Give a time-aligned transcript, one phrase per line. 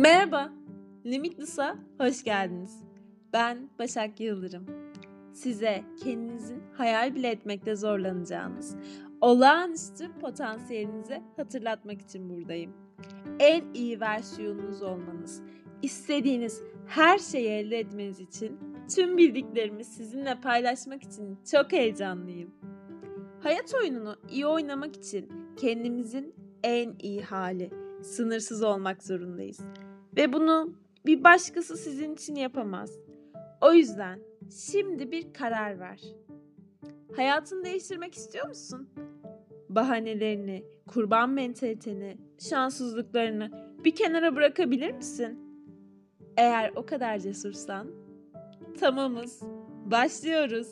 [0.00, 0.52] Merhaba,
[1.06, 2.84] Limitless'a hoş geldiniz.
[3.32, 4.66] Ben Başak Yıldırım.
[5.32, 8.76] Size kendinizin hayal bile etmekte zorlanacağınız,
[9.20, 12.72] olağanüstü potansiyelinizi hatırlatmak için buradayım.
[13.40, 15.42] En iyi versiyonunuz olmanız,
[15.82, 18.58] istediğiniz her şeyi elde etmeniz için
[18.94, 22.50] tüm bildiklerimi sizinle paylaşmak için çok heyecanlıyım.
[23.42, 27.70] Hayat oyununu iyi oynamak için kendimizin en iyi hali,
[28.02, 29.60] sınırsız olmak zorundayız.
[30.16, 30.74] Ve bunu
[31.06, 32.90] bir başkası sizin için yapamaz.
[33.60, 34.20] O yüzden
[34.66, 36.00] şimdi bir karar ver.
[37.16, 38.88] Hayatını değiştirmek istiyor musun?
[39.68, 43.50] Bahanelerini, kurban mentaliteni, şanssızlıklarını
[43.84, 45.38] bir kenara bırakabilir misin?
[46.36, 47.90] Eğer o kadar cesursan,
[48.80, 49.42] tamamız.
[49.84, 50.68] Başlıyoruz.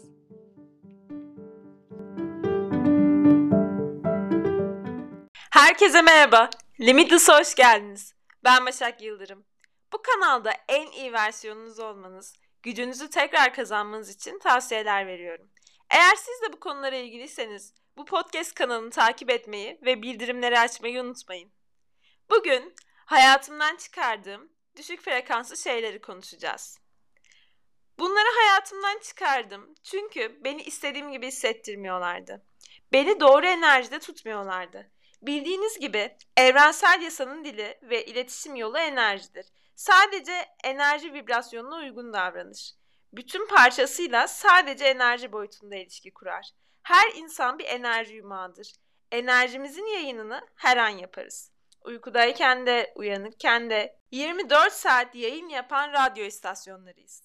[5.50, 6.50] Herkese merhaba.
[6.80, 8.17] Limitless'a hoş geldiniz.
[8.48, 9.44] Ben Başak Yıldırım.
[9.92, 15.50] Bu kanalda en iyi versiyonunuz olmanız, gücünüzü tekrar kazanmanız için tavsiyeler veriyorum.
[15.90, 21.52] Eğer siz de bu konulara ilgiliyseniz bu podcast kanalını takip etmeyi ve bildirimleri açmayı unutmayın.
[22.30, 22.74] Bugün
[23.06, 26.78] hayatımdan çıkardığım düşük frekanslı şeyleri konuşacağız.
[27.98, 32.46] Bunları hayatımdan çıkardım çünkü beni istediğim gibi hissettirmiyorlardı.
[32.92, 34.90] Beni doğru enerjide tutmuyorlardı.
[35.22, 39.46] Bildiğiniz gibi evrensel yasanın dili ve iletişim yolu enerjidir.
[39.76, 42.72] Sadece enerji vibrasyonuna uygun davranır.
[43.12, 46.50] Bütün parçasıyla sadece enerji boyutunda ilişki kurar.
[46.82, 48.72] Her insan bir enerji yumağıdır.
[49.12, 51.50] Enerjimizin yayınını her an yaparız.
[51.84, 57.22] Uykudayken de, uyanıkken de 24 saat yayın yapan radyo istasyonlarıyız.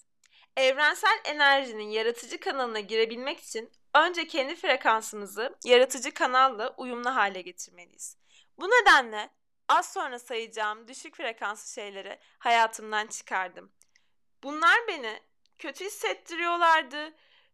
[0.58, 8.18] Evrensel enerjinin yaratıcı kanalına girebilmek için önce kendi frekansımızı yaratıcı kanalla uyumlu hale getirmeliyiz.
[8.60, 9.30] Bu nedenle
[9.70, 13.72] az sonra sayacağım düşük frekanslı şeyleri hayatımdan çıkardım.
[14.44, 15.20] Bunlar beni
[15.60, 17.14] kötü hissettiriyorlardı,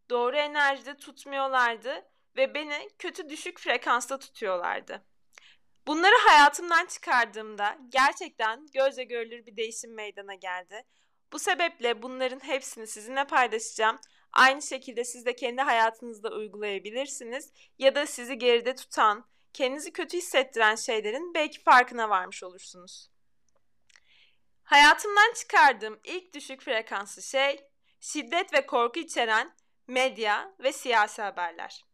[0.09, 2.05] doğru enerjide tutmuyorlardı
[2.35, 5.05] ve beni kötü düşük frekansta tutuyorlardı.
[5.87, 10.83] Bunları hayatımdan çıkardığımda gerçekten gözle görülür bir değişim meydana geldi.
[11.33, 13.99] Bu sebeple bunların hepsini sizinle paylaşacağım.
[14.33, 20.75] Aynı şekilde siz de kendi hayatınızda uygulayabilirsiniz ya da sizi geride tutan, kendinizi kötü hissettiren
[20.75, 23.09] şeylerin belki farkına varmış olursunuz.
[24.63, 27.65] Hayatımdan çıkardığım ilk düşük frekanslı şey
[27.99, 29.55] şiddet ve korku içeren
[29.87, 31.85] medya ve siyasi haberler.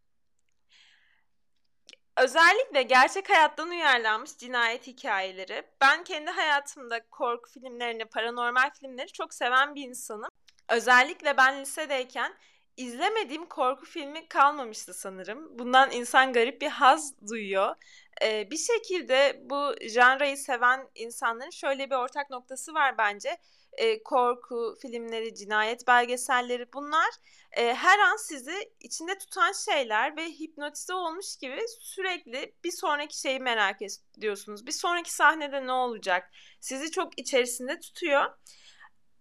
[2.18, 5.64] Özellikle gerçek hayattan uyarlanmış cinayet hikayeleri.
[5.82, 10.30] Ben kendi hayatımda korku filmlerini, paranormal filmleri çok seven bir insanım.
[10.70, 12.34] Özellikle ben lisedeyken
[12.78, 15.60] izlemediğim korku filmi kalmamıştı sanırım.
[15.60, 17.76] Bundan insan garip bir haz duyuyor.
[18.22, 23.38] Ee, bir şekilde bu janrayı seven insanların şöyle bir ortak noktası var bence.
[23.78, 27.10] Ee, korku filmleri, cinayet belgeselleri bunlar
[27.52, 33.40] e, her an sizi içinde tutan şeyler ve hipnotize olmuş gibi sürekli bir sonraki şeyi
[33.40, 33.78] merak
[34.18, 34.66] ediyorsunuz.
[34.68, 36.32] Bir sonraki sahnede ne olacak?
[36.60, 38.26] Sizi çok içerisinde tutuyor.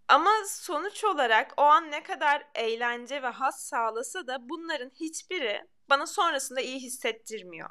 [0.08, 6.06] Ama sonuç olarak o an ne kadar eğlence ve has sağlasa da bunların hiçbiri bana
[6.06, 7.70] sonrasında iyi hissettirmiyor.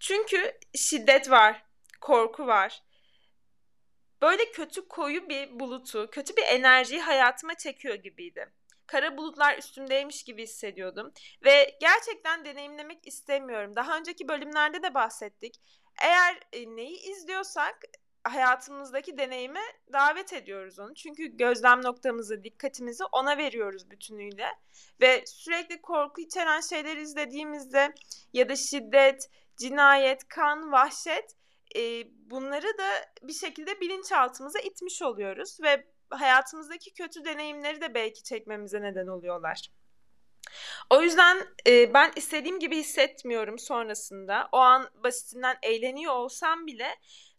[0.00, 1.64] Çünkü şiddet var,
[2.00, 2.82] korku var.
[4.22, 8.52] Böyle kötü koyu bir bulutu, kötü bir enerjiyi hayatıma çekiyor gibiydi.
[8.86, 11.12] Kara bulutlar üstümdeymiş gibi hissediyordum
[11.44, 13.76] ve gerçekten deneyimlemek istemiyorum.
[13.76, 15.60] Daha önceki bölümlerde de bahsettik.
[16.02, 17.80] Eğer e, neyi izliyorsak
[18.24, 19.60] hayatımızdaki deneyime
[19.92, 20.94] davet ediyoruz onu.
[20.94, 24.46] Çünkü gözlem noktamızı, dikkatimizi ona veriyoruz bütünüyle.
[25.00, 27.94] Ve sürekli korku içeren şeyler izlediğimizde
[28.32, 31.36] ya da şiddet, cinayet, kan, vahşet
[31.76, 32.88] e, bunları da
[33.22, 39.68] bir şekilde bilinçaltımıza itmiş oluyoruz ve hayatımızdaki kötü deneyimleri de belki çekmemize neden oluyorlar.
[40.90, 44.48] O yüzden e, ben istediğim gibi hissetmiyorum sonrasında.
[44.52, 46.88] O an basitinden eğleniyor olsam bile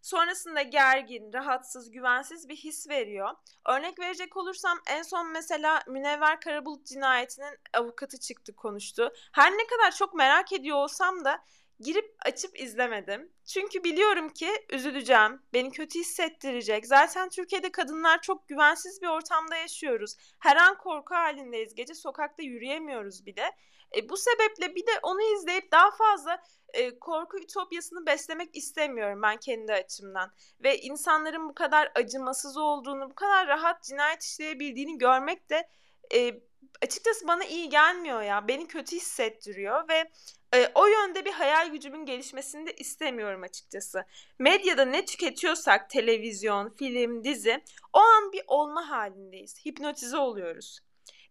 [0.04, 3.30] sonrasında gergin, rahatsız, güvensiz bir his veriyor.
[3.68, 9.12] Örnek verecek olursam en son mesela Münevver Karabulut cinayetinin avukatı çıktı konuştu.
[9.32, 11.44] Her ne kadar çok merak ediyor olsam da
[11.80, 13.32] girip açıp izlemedim.
[13.46, 16.86] Çünkü biliyorum ki üzüleceğim, beni kötü hissettirecek.
[16.86, 20.16] Zaten Türkiye'de kadınlar çok güvensiz bir ortamda yaşıyoruz.
[20.38, 21.74] Her an korku halindeyiz.
[21.74, 23.50] Gece sokakta yürüyemiyoruz bir de.
[23.96, 26.42] E, bu sebeple bir de onu izleyip daha fazla
[26.74, 30.32] e, korku ütopyasını beslemek istemiyorum ben kendi açımdan.
[30.60, 35.68] Ve insanların bu kadar acımasız olduğunu, bu kadar rahat cinayet işleyebildiğini görmek de
[36.14, 36.40] e,
[36.82, 38.48] açıkçası bana iyi gelmiyor ya.
[38.48, 40.10] Beni kötü hissettiriyor ve
[40.54, 44.04] e, o yönde bir hayal gücümün gelişmesini de istemiyorum açıkçası.
[44.38, 49.66] Medyada ne tüketiyorsak televizyon, film, dizi o an bir olma halindeyiz.
[49.66, 50.80] Hipnotize oluyoruz.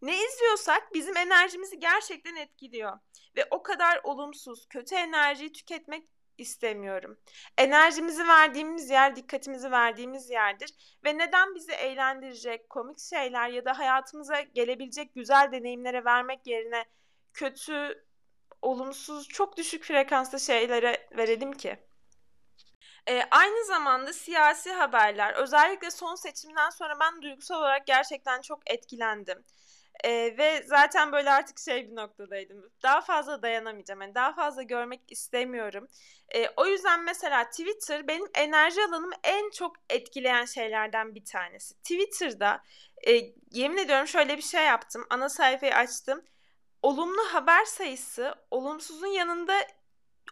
[0.02, 3.00] Ne izliyorsak bizim enerjimizi gerçekten etkiliyor.
[3.36, 6.08] Ve o kadar olumsuz, kötü enerjiyi tüketmek
[6.38, 7.20] istemiyorum.
[7.58, 10.74] Enerjimizi verdiğimiz yer, dikkatimizi verdiğimiz yerdir
[11.06, 16.86] ve neden bizi eğlendirecek komik şeyler ya da hayatımıza gelebilecek güzel deneyimlere vermek yerine
[17.34, 18.06] kötü,
[18.62, 21.78] olumsuz, çok düşük frekanslı şeylere verelim ki?
[23.10, 29.44] E, aynı zamanda siyasi haberler, özellikle son seçimden sonra ben duygusal olarak gerçekten çok etkilendim.
[30.06, 32.72] Ee, ve zaten böyle artık şey bir noktadaydım.
[32.84, 34.02] Daha fazla dayanamayacağım.
[34.02, 35.88] Yani daha fazla görmek istemiyorum.
[36.36, 41.76] Ee, o yüzden mesela Twitter benim enerji alanımı en çok etkileyen şeylerden bir tanesi.
[41.76, 42.64] Twitter'da
[43.08, 43.12] e,
[43.52, 45.06] yemin ediyorum şöyle bir şey yaptım.
[45.10, 46.24] Ana sayfayı açtım.
[46.82, 49.68] Olumlu haber sayısı olumsuzun yanında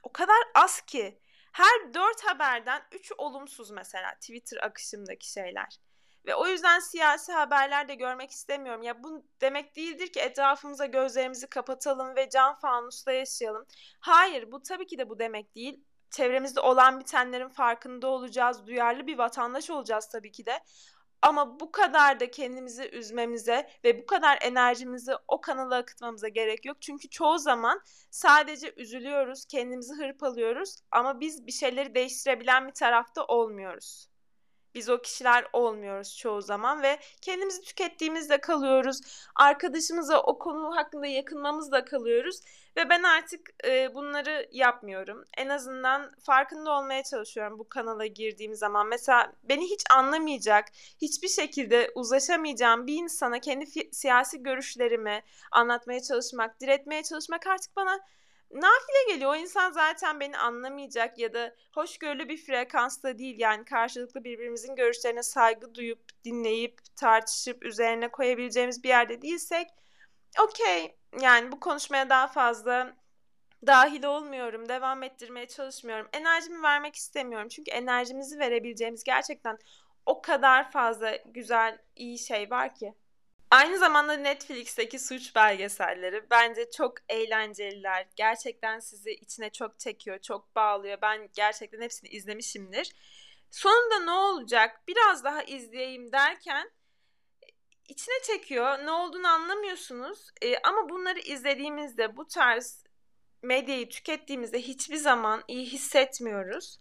[0.04, 1.20] o kadar az ki.
[1.52, 5.80] Her dört haberden üç olumsuz mesela Twitter akışımdaki şeyler.
[6.26, 8.84] Ve o yüzden siyasi haberler de görmek istemiyorum.
[8.84, 13.66] Ya bu demek değildir ki etrafımıza gözlerimizi kapatalım ve cam fanusta yaşayalım.
[14.00, 15.84] Hayır bu tabii ki de bu demek değil.
[16.12, 18.68] Çevremizde olan bitenlerin farkında olacağız.
[18.68, 20.60] Duyarlı bir vatandaş olacağız tabii ki de.
[21.22, 26.82] Ama bu kadar da kendimizi üzmemize ve bu kadar enerjimizi o kanala akıtmamıza gerek yok.
[26.82, 27.82] Çünkü çoğu zaman
[28.12, 34.11] sadece üzülüyoruz, kendimizi hırpalıyoruz ama biz bir şeyleri değiştirebilen bir tarafta olmuyoruz.
[34.76, 39.02] Biz o kişiler olmuyoruz çoğu zaman ve kendimizi tükettiğimizde kalıyoruz.
[39.36, 42.42] Arkadaşımıza o konu hakkında yakınmamızda kalıyoruz
[42.78, 45.26] ve ben artık e, bunları yapmıyorum.
[45.38, 48.88] En azından farkında olmaya çalışıyorum bu kanala girdiğim zaman.
[48.88, 50.66] Mesela beni hiç anlamayacak,
[51.02, 58.00] hiçbir şekilde uzlaşamayacağım bir insana kendi siyasi görüşlerimi anlatmaya çalışmak, diretmeye çalışmak artık bana
[58.54, 59.32] nafile geliyor.
[59.32, 63.36] O insan zaten beni anlamayacak ya da hoşgörülü bir frekansta değil.
[63.40, 69.68] Yani karşılıklı birbirimizin görüşlerine saygı duyup, dinleyip, tartışıp, üzerine koyabileceğimiz bir yerde değilsek
[70.40, 70.96] okey.
[71.22, 72.96] Yani bu konuşmaya daha fazla
[73.68, 76.08] dahil olmuyorum, devam ettirmeye çalışmıyorum.
[76.14, 77.48] Enerjimi vermek istemiyorum.
[77.48, 79.58] Çünkü enerjimizi verebileceğimiz gerçekten
[80.06, 82.94] o kadar fazla güzel, iyi şey var ki.
[83.52, 88.08] Aynı zamanda Netflix'teki suç belgeselleri bence çok eğlenceliler.
[88.16, 90.98] Gerçekten sizi içine çok çekiyor, çok bağlıyor.
[91.02, 92.92] Ben gerçekten hepsini izlemişimdir.
[93.52, 94.88] Sonunda ne olacak?
[94.88, 96.72] Biraz daha izleyeyim derken
[97.88, 98.86] içine çekiyor.
[98.86, 100.28] Ne olduğunu anlamıyorsunuz.
[100.42, 102.84] E, ama bunları izlediğimizde bu tarz
[103.42, 106.80] medyayı tükettiğimizde hiçbir zaman iyi hissetmiyoruz.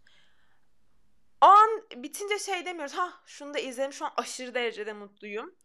[1.40, 2.94] O an bitince şey demiyoruz.
[2.94, 5.56] Ha şunu da izledim şu an aşırı derecede mutluyum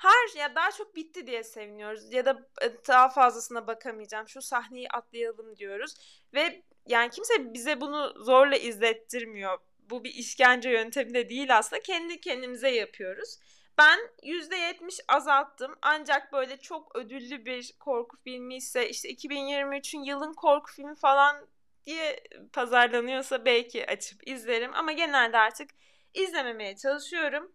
[0.00, 4.88] her ya daha çok bitti diye seviniyoruz ya da e, daha fazlasına bakamayacağım şu sahneyi
[4.88, 5.94] atlayalım diyoruz
[6.34, 9.58] ve yani kimse bize bunu zorla izlettirmiyor.
[9.78, 13.38] Bu bir işkence yöntemi de değil aslında kendi kendimize yapıyoruz.
[13.78, 20.72] Ben %70 azalttım ancak böyle çok ödüllü bir korku filmi ise işte 2023'ün yılın korku
[20.72, 21.46] filmi falan
[21.84, 25.70] diye pazarlanıyorsa belki açıp izlerim ama genelde artık
[26.14, 27.52] izlememeye çalışıyorum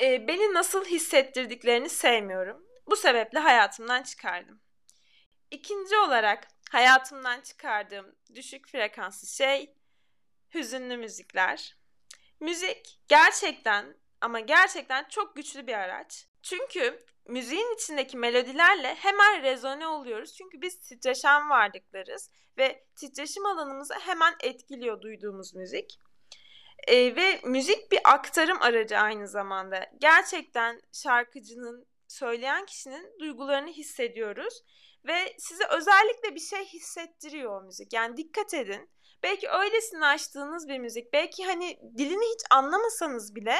[0.00, 2.66] e, beni nasıl hissettirdiklerini sevmiyorum.
[2.86, 4.60] Bu sebeple hayatımdan çıkardım.
[5.50, 9.74] İkinci olarak hayatımdan çıkardığım düşük frekanslı şey
[10.54, 11.76] hüzünlü müzikler.
[12.40, 16.26] Müzik gerçekten ama gerçekten çok güçlü bir araç.
[16.42, 20.34] Çünkü müziğin içindeki melodilerle hemen rezone oluyoruz.
[20.34, 25.98] Çünkü biz titreşen varlıklarız ve titreşim alanımızı hemen etkiliyor duyduğumuz müzik.
[26.86, 29.90] E, ve müzik bir aktarım aracı aynı zamanda.
[30.00, 34.62] Gerçekten şarkıcının, söyleyen kişinin duygularını hissediyoruz.
[35.06, 37.92] Ve size özellikle bir şey hissettiriyor o müzik.
[37.92, 38.90] Yani dikkat edin.
[39.22, 41.12] Belki öylesine açtığınız bir müzik.
[41.12, 43.56] Belki hani dilini hiç anlamasanız bile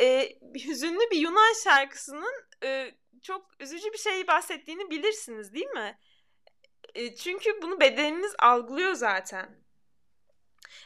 [0.00, 0.28] e,
[0.64, 2.32] hüzünlü bir Yunan şarkısının
[2.64, 2.90] e,
[3.22, 5.98] çok üzücü bir şeyi bahsettiğini bilirsiniz değil mi?
[6.94, 9.63] E, çünkü bunu bedeniniz algılıyor zaten.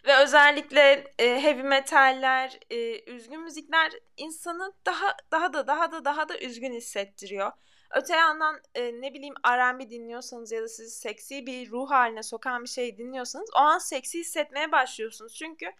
[0.06, 6.28] Ve özellikle e, heavy metaller, e, üzgün müzikler insanı daha daha da daha da daha
[6.28, 7.52] da üzgün hissettiriyor.
[7.90, 12.62] Öte yandan e, ne bileyim R&B dinliyorsanız ya da sizi seksi bir ruh haline sokan
[12.62, 15.34] bir şey dinliyorsanız o an seksi hissetmeye başlıyorsunuz.
[15.34, 15.72] Çünkü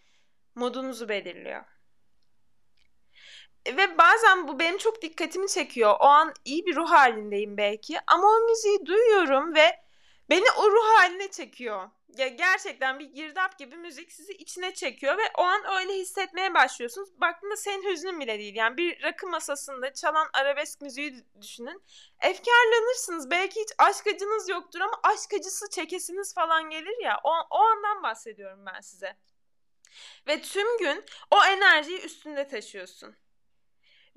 [0.54, 1.64] modunuzu belirliyor.
[3.66, 5.96] Ve bazen bu benim çok dikkatimi çekiyor.
[6.00, 9.87] O an iyi bir ruh halindeyim belki ama o müziği duyuyorum ve
[10.30, 11.90] beni o ruh haline çekiyor.
[12.16, 17.20] Ya gerçekten bir girdap gibi müzik sizi içine çekiyor ve o an öyle hissetmeye başlıyorsunuz.
[17.20, 18.54] Baktığında senin hüznün bile değil.
[18.54, 21.82] Yani bir rakı masasında çalan arabesk müziği düşünün.
[22.20, 23.30] Efkarlanırsınız.
[23.30, 27.20] Belki hiç aşk acınız yoktur ama aşk acısı çekesiniz falan gelir ya.
[27.24, 29.16] O, o andan bahsediyorum ben size.
[30.26, 33.16] Ve tüm gün o enerjiyi üstünde taşıyorsun.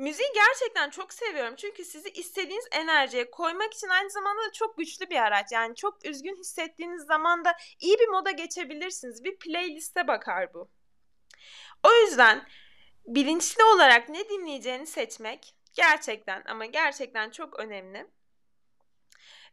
[0.02, 1.56] Müziği gerçekten çok seviyorum.
[1.56, 5.52] Çünkü sizi istediğiniz enerjiye koymak için aynı zamanda da çok güçlü bir araç.
[5.52, 9.24] Yani çok üzgün hissettiğiniz zaman da iyi bir moda geçebilirsiniz.
[9.24, 10.70] Bir playliste bakar bu.
[11.84, 12.48] O yüzden
[13.08, 18.08] bilinçli olarak ne dinleyeceğini seçmek gerçekten ama gerçekten çok önemli.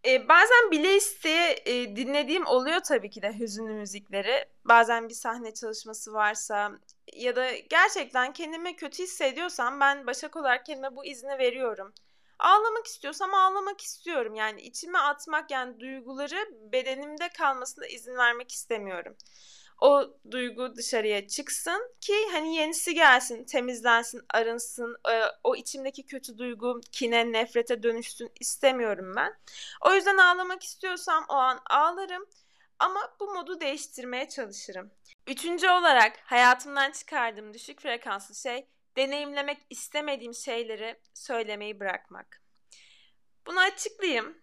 [0.07, 4.45] Ee, bazen bile isteye e, dinlediğim oluyor tabii ki de hüzünlü müzikleri.
[4.65, 6.73] Bazen bir sahne çalışması varsa
[7.13, 11.93] ya da gerçekten kendimi kötü hissediyorsam ben Başak olarak kendime bu izni veriyorum.
[12.39, 14.35] Ağlamak istiyorsam ağlamak istiyorum.
[14.35, 19.17] Yani içime atmak yani duyguları bedenimde kalmasına izin vermek istemiyorum
[19.81, 24.97] o duygu dışarıya çıksın ki hani yenisi gelsin, temizlensin, arınsın.
[25.11, 29.35] E, o içimdeki kötü duygu kine, nefrete dönüşsün istemiyorum ben.
[29.87, 32.27] O yüzden ağlamak istiyorsam o an ağlarım
[32.79, 34.91] ama bu modu değiştirmeye çalışırım.
[35.27, 38.67] Üçüncü olarak hayatımdan çıkardığım düşük frekanslı şey
[38.97, 42.43] deneyimlemek istemediğim şeyleri söylemeyi bırakmak.
[43.47, 44.39] Bunu açıklayayım.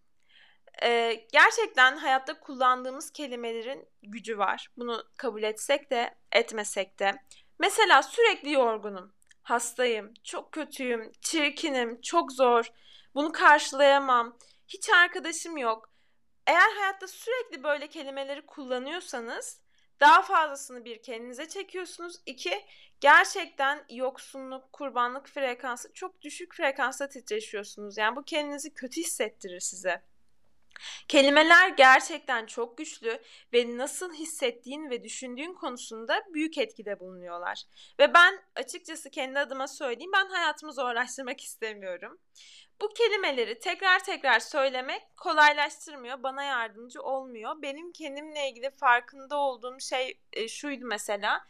[0.83, 4.69] Ee, gerçekten hayatta kullandığımız kelimelerin gücü var.
[4.77, 7.11] Bunu kabul etsek de etmesek de.
[7.59, 12.65] Mesela sürekli yorgunum, hastayım, çok kötüyüm, çirkinim, çok zor,
[13.15, 15.89] bunu karşılayamam, hiç arkadaşım yok.
[16.47, 19.61] Eğer hayatta sürekli böyle kelimeleri kullanıyorsanız
[19.99, 22.15] daha fazlasını bir kendinize çekiyorsunuz.
[22.25, 22.65] İki,
[22.99, 27.97] gerçekten yoksunluk, kurbanlık frekansı çok düşük frekansta titreşiyorsunuz.
[27.97, 30.01] Yani bu kendinizi kötü hissettirir size.
[31.07, 33.21] Kelimeler gerçekten çok güçlü
[33.53, 37.63] ve nasıl hissettiğin ve düşündüğün konusunda büyük etkide bulunuyorlar.
[37.99, 42.19] Ve ben açıkçası kendi adıma söyleyeyim ben hayatımı zorlaştırmak istemiyorum.
[42.81, 47.61] Bu kelimeleri tekrar tekrar söylemek kolaylaştırmıyor, bana yardımcı olmuyor.
[47.61, 51.47] Benim kendimle ilgili farkında olduğum şey e, şuydu mesela.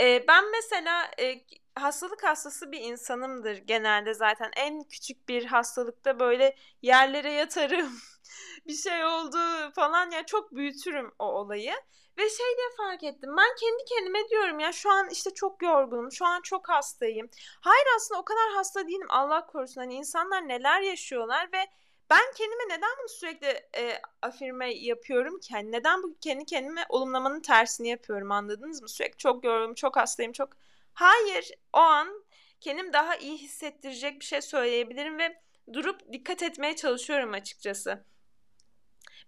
[0.00, 1.40] E, ben mesela e,
[1.74, 4.50] hastalık hastası bir insanımdır genelde zaten.
[4.56, 7.92] En küçük bir hastalıkta böyle yerlere yatarım.
[8.66, 9.38] bir şey oldu
[9.74, 11.74] falan ya çok büyütürüm o olayı.
[12.18, 13.36] Ve şey diye fark ettim.
[13.36, 16.12] Ben kendi kendime diyorum ya şu an işte çok yorgunum.
[16.12, 17.28] Şu an çok hastayım.
[17.60, 19.06] Hayır aslında o kadar hasta değilim.
[19.10, 19.80] Allah korusun.
[19.80, 21.66] Hani insanlar neler yaşıyorlar ve
[22.10, 25.54] ben kendime neden bunu sürekli e, afirme yapıyorum ki?
[25.54, 28.88] Hani neden bu kendi kendime olumlamanın tersini yapıyorum anladınız mı?
[28.88, 30.48] Sürekli çok yorgunum, çok hastayım, çok...
[30.94, 32.24] Hayır o an
[32.60, 38.04] kendim daha iyi hissettirecek bir şey söyleyebilirim ve durup dikkat etmeye çalışıyorum açıkçası.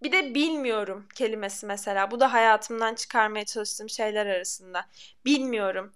[0.02, 2.10] Bir de bilmiyorum kelimesi mesela.
[2.10, 4.86] Bu da hayatımdan çıkarmaya çalıştığım şeyler arasında.
[5.24, 5.92] Bilmiyorum.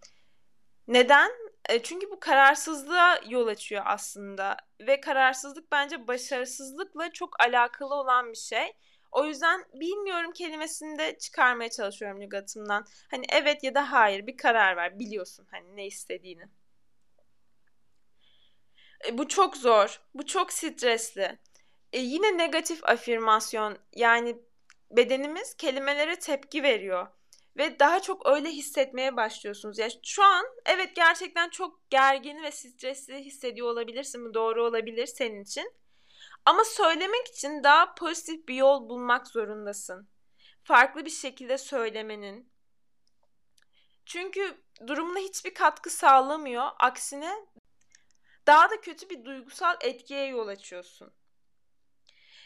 [0.88, 1.30] Neden?
[1.68, 4.56] E, çünkü bu kararsızlığa yol açıyor aslında.
[4.80, 8.72] Ve kararsızlık bence başarısızlıkla çok alakalı olan bir şey.
[9.12, 12.86] O yüzden bilmiyorum kelimesini de çıkarmaya çalışıyorum lügatımdan.
[13.10, 14.98] Hani evet ya da hayır bir karar ver.
[14.98, 16.48] Biliyorsun hani ne istediğini.
[19.08, 20.00] E, bu çok zor.
[20.14, 21.38] Bu çok stresli.
[21.92, 24.36] E, yine negatif afirmasyon yani
[24.90, 27.06] bedenimiz kelimelere tepki veriyor
[27.56, 29.78] ve daha çok öyle hissetmeye başlıyorsunuz.
[29.78, 34.24] Ya yani şu an evet gerçekten çok gergin ve stresli hissediyor olabilirsin.
[34.24, 35.72] Bu doğru olabilir senin için.
[36.44, 40.08] Ama söylemek için daha pozitif bir yol bulmak zorundasın.
[40.62, 42.52] Farklı bir şekilde söylemenin.
[44.06, 46.70] Çünkü durumuna hiçbir katkı sağlamıyor.
[46.78, 47.46] Aksine
[48.46, 51.12] daha da kötü bir duygusal etkiye yol açıyorsun.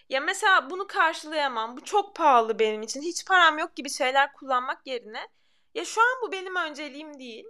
[0.08, 1.76] Ya mesela bunu karşılayamam.
[1.76, 3.02] Bu çok pahalı benim için.
[3.02, 5.28] Hiç param yok gibi şeyler kullanmak yerine
[5.74, 7.44] ya şu an bu benim önceliğim değil.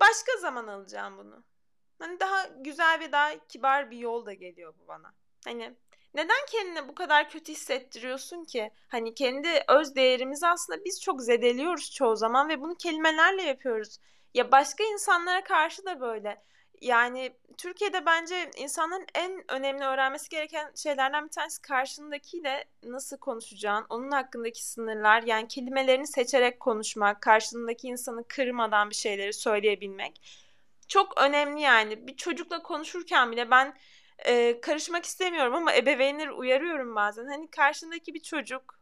[0.00, 1.44] Başka zaman alacağım bunu.
[1.98, 5.14] Hani daha güzel ve daha kibar bir yol da geliyor bu bana.
[5.44, 5.74] Hani
[6.14, 8.70] neden kendini bu kadar kötü hissettiriyorsun ki?
[8.88, 13.98] Hani kendi öz değerimizi aslında biz çok zedeliyoruz çoğu zaman ve bunu kelimelerle yapıyoruz.
[14.34, 16.42] Ya başka insanlara karşı da böyle.
[16.80, 24.10] Yani Türkiye'de bence insanların en önemli öğrenmesi gereken şeylerden bir tanesi karşındakiyle nasıl konuşacağın, onun
[24.10, 30.20] hakkındaki sınırlar, yani kelimelerini seçerek konuşmak, karşındaki insanı kırmadan bir şeyleri söyleyebilmek.
[30.88, 32.06] Çok önemli yani.
[32.06, 33.76] Bir çocukla konuşurken bile ben
[34.18, 37.26] e, karışmak istemiyorum ama ebeveynleri uyarıyorum bazen.
[37.26, 38.76] Hani karşındaki bir çocuk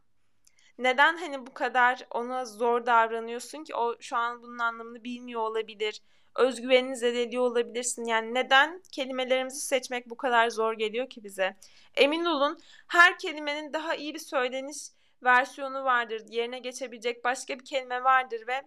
[0.77, 6.01] Neden hani bu kadar ona zor davranıyorsun ki o şu an bunun anlamını bilmiyor olabilir.
[6.35, 8.05] Özgüvenini zedeliyor olabilirsin.
[8.05, 11.55] Yani neden kelimelerimizi seçmek bu kadar zor geliyor ki bize?
[11.95, 14.77] Emin olun her kelimenin daha iyi bir söyleniş
[15.23, 16.21] versiyonu vardır.
[16.29, 18.61] Yerine geçebilecek başka bir kelime vardır ve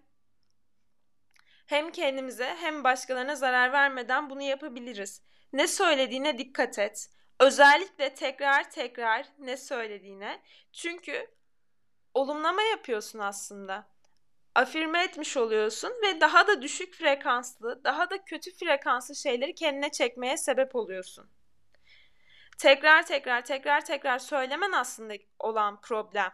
[1.68, 5.22] hem kendimize hem başkalarına zarar vermeden bunu yapabiliriz.
[5.52, 7.10] Ne söylediğine dikkat et.
[7.40, 10.42] Özellikle tekrar tekrar ne söylediğine.
[10.72, 11.30] Çünkü
[12.14, 13.88] olumlama yapıyorsun aslında.
[14.54, 20.36] Afirme etmiş oluyorsun ve daha da düşük frekanslı, daha da kötü frekanslı şeyleri kendine çekmeye
[20.36, 21.30] sebep oluyorsun.
[22.58, 26.32] Tekrar tekrar tekrar tekrar söylemen aslında olan problem.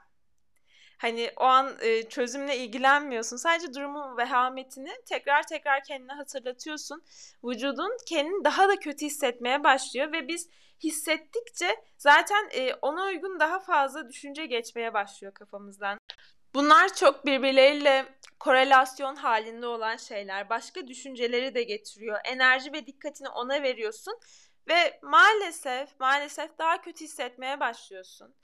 [0.98, 3.36] Hani o an e, çözümle ilgilenmiyorsun.
[3.36, 7.02] Sadece durumun vehametini tekrar tekrar kendine hatırlatıyorsun.
[7.44, 10.48] Vücudun kendini daha da kötü hissetmeye başlıyor ve biz
[10.84, 15.98] hissettikçe zaten e, ona uygun daha fazla düşünce geçmeye başlıyor kafamızdan.
[16.54, 18.06] Bunlar çok birbirleriyle
[18.40, 20.48] korelasyon halinde olan şeyler.
[20.48, 22.20] Başka düşünceleri de getiriyor.
[22.24, 24.18] Enerji ve dikkatini ona veriyorsun
[24.68, 28.34] ve maalesef maalesef daha kötü hissetmeye başlıyorsun.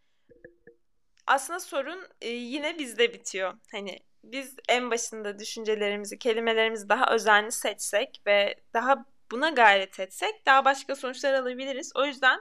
[1.30, 3.54] Aslında sorun e, yine bizde bitiyor.
[3.72, 10.64] Hani biz en başında düşüncelerimizi, kelimelerimizi daha özenli seçsek ve daha buna gayret etsek daha
[10.64, 11.92] başka sonuçlar alabiliriz.
[11.94, 12.40] O yüzden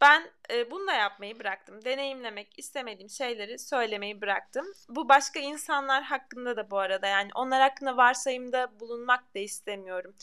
[0.00, 1.84] ben e, bunu da yapmayı bıraktım.
[1.84, 4.66] Deneyimlemek istemediğim şeyleri söylemeyi bıraktım.
[4.88, 10.14] Bu başka insanlar hakkında da bu arada yani onlar hakkında varsayımda bulunmak da istemiyorum.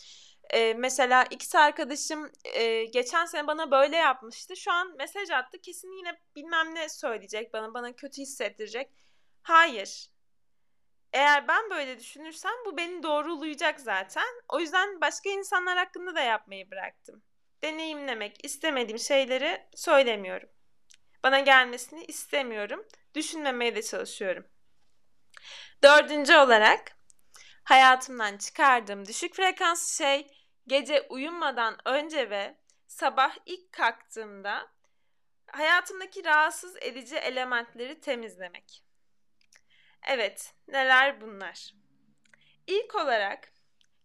[0.49, 4.55] E, mesela X arkadaşım e, geçen sene bana böyle yapmıştı.
[4.55, 5.61] Şu an mesaj attı.
[5.61, 7.73] Kesin yine bilmem ne söyleyecek bana.
[7.73, 8.91] Bana kötü hissettirecek.
[9.41, 10.09] Hayır.
[11.13, 14.41] Eğer ben böyle düşünürsem bu beni doğrulayacak zaten.
[14.49, 17.23] O yüzden başka insanlar hakkında da yapmayı bıraktım.
[17.63, 20.49] Deneyimlemek istemediğim şeyleri söylemiyorum.
[21.23, 22.85] Bana gelmesini istemiyorum.
[23.15, 24.47] Düşünmemeye de çalışıyorum.
[25.83, 26.94] Dördüncü olarak
[27.65, 30.27] hayatımdan çıkardığım düşük frekans şey
[30.67, 32.57] gece uyumadan önce ve
[32.87, 34.67] sabah ilk kalktığımda
[35.47, 38.83] hayatımdaki rahatsız edici elementleri temizlemek.
[40.07, 41.73] Evet, neler bunlar?
[42.67, 43.51] İlk olarak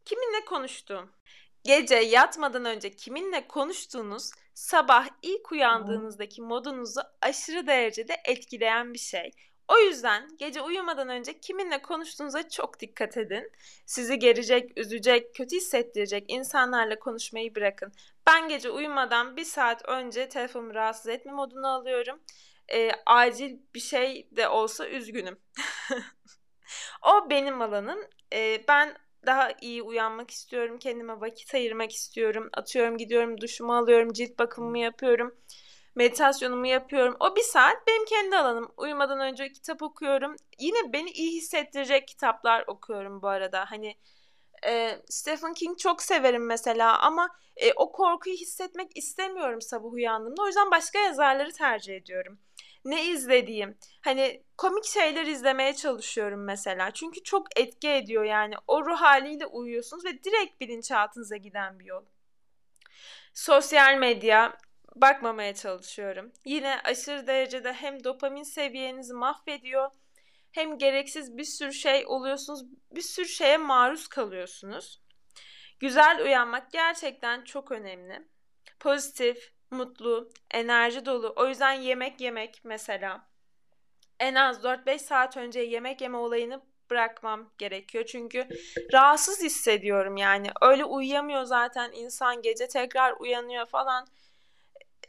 [0.05, 1.13] kiminle konuştuğum.
[1.65, 9.31] Gece yatmadan önce kiminle konuştuğunuz sabah ilk uyandığınızdaki modunuzu aşırı derecede etkileyen bir şey.
[9.71, 13.53] O yüzden gece uyumadan önce kiminle konuştuğunuza çok dikkat edin.
[13.87, 17.93] Sizi gerecek, üzecek, kötü hissettirecek insanlarla konuşmayı bırakın.
[18.27, 22.21] Ben gece uyumadan bir saat önce telefonumu rahatsız etme moduna alıyorum.
[22.73, 25.39] E, acil bir şey de olsa üzgünüm.
[27.03, 27.99] o benim alanım.
[28.33, 30.79] E, ben daha iyi uyanmak istiyorum.
[30.79, 32.49] Kendime vakit ayırmak istiyorum.
[32.53, 34.13] Atıyorum gidiyorum duşumu alıyorum.
[34.13, 35.40] Cilt bakımımı yapıyorum
[35.95, 37.17] meditasyonumu yapıyorum.
[37.21, 38.73] O bir saat benim kendi alanım.
[38.77, 40.37] Uyumadan önce kitap okuyorum.
[40.59, 43.65] Yine beni iyi hissettirecek kitaplar okuyorum bu arada.
[43.71, 43.97] Hani
[44.67, 50.43] e, Stephen King çok severim mesela ama e, o korkuyu hissetmek istemiyorum sabah uyandığımda.
[50.43, 52.39] O yüzden başka yazarları tercih ediyorum.
[52.85, 53.79] Ne izlediğim.
[54.01, 56.91] Hani komik şeyler izlemeye çalışıyorum mesela.
[56.91, 58.55] Çünkü çok etki ediyor yani.
[58.69, 62.05] O ruh haliyle uyuyorsunuz ve direkt bilinçaltınıza giden bir yol.
[63.35, 64.57] Sosyal medya,
[64.97, 66.33] bakmamaya çalışıyorum.
[66.45, 69.91] Yine aşırı derecede hem dopamin seviyenizi mahvediyor
[70.53, 72.65] hem gereksiz bir sürü şey oluyorsunuz.
[72.93, 75.01] Bir sürü şeye maruz kalıyorsunuz.
[75.81, 78.29] Güzel uyanmak gerçekten çok önemli.
[78.81, 81.33] Pozitif, mutlu, enerji dolu.
[81.37, 83.31] O yüzden yemek yemek mesela.
[84.21, 88.05] En az 4-5 saat önce yemek yeme olayını bırakmam gerekiyor.
[88.05, 88.49] Çünkü
[88.93, 90.51] rahatsız hissediyorum yani.
[90.63, 94.07] Öyle uyuyamıyor zaten insan gece tekrar uyanıyor falan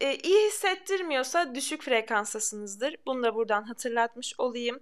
[0.02, 2.96] e, iyi hissettirmiyorsa düşük frekanstasınızdır.
[3.06, 4.80] Bunu da buradan hatırlatmış olayım.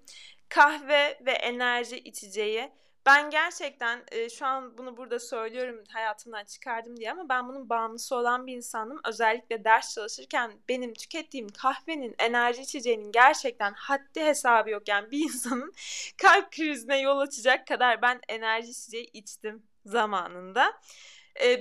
[0.50, 2.72] Kahve ve enerji içeceği.
[3.06, 8.16] Ben gerçekten e, şu an bunu burada söylüyorum hayatımdan çıkardım diye ama ben bunun bağımlısı
[8.16, 9.00] olan bir insanım.
[9.08, 14.88] Özellikle ders çalışırken benim tükettiğim kahvenin, enerji içeceğinin gerçekten haddi hesabı yok.
[14.88, 15.74] Yani bir insanın
[16.18, 20.74] kalp krizine yol açacak kadar ben enerji içeceği içtim zamanında.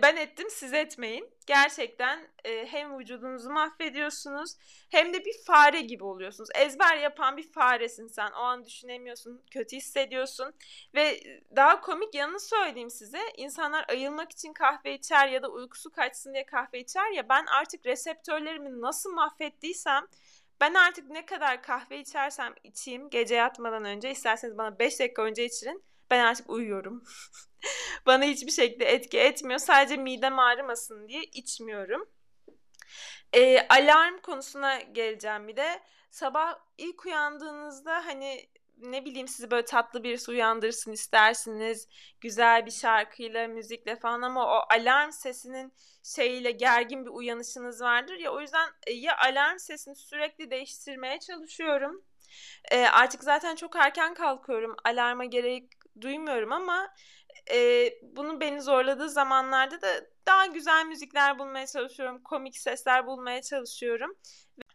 [0.02, 1.31] Ben ettim siz etmeyin.
[1.46, 4.54] Gerçekten e, hem vücudunuzu mahvediyorsunuz
[4.90, 6.48] hem de bir fare gibi oluyorsunuz.
[6.54, 8.31] Ezber yapan bir faresin sen.
[8.31, 10.54] O an düşünemiyorsun, kötü hissediyorsun.
[10.94, 11.20] Ve
[11.57, 13.20] daha komik yanını söyleyeyim size.
[13.37, 17.28] İnsanlar ayılmak için kahve içer ya da uykusu kaçsın diye kahve içer ya.
[17.28, 20.07] Ben artık reseptörlerimi nasıl mahvettiysem
[20.61, 25.44] ben artık ne kadar kahve içersem içeyim gece yatmadan önce isterseniz bana 5 dakika önce
[25.44, 27.05] içirin ben artık uyuyorum.
[28.07, 29.59] Bana hiçbir şekilde etki etmiyor.
[29.59, 32.09] Sadece midem ağrımasın diye içmiyorum.
[33.33, 35.83] E, alarm konusuna geleceğim bir de.
[36.11, 38.49] sabah ilk uyandığınızda hani
[38.83, 41.88] ne bileyim sizi böyle tatlı birisi uyandırsın istersiniz.
[42.21, 48.33] Güzel bir şarkıyla, müzikle falan ama o alarm sesinin şeyiyle gergin bir uyanışınız vardır ya.
[48.33, 52.05] O yüzden e, ya alarm sesini sürekli değiştirmeye çalışıyorum.
[52.71, 54.77] E, artık zaten çok erken kalkıyorum.
[54.85, 56.88] Alarma gerek duymuyorum ama
[57.52, 59.88] e, bunu beni zorladığı zamanlarda da
[60.26, 62.22] daha güzel müzikler bulmaya çalışıyorum.
[62.22, 64.16] Komik sesler bulmaya çalışıyorum.